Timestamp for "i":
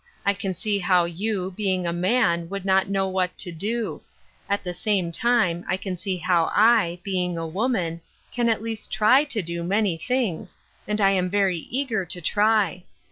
0.25-0.33, 5.67-5.77, 6.55-6.99, 10.99-11.11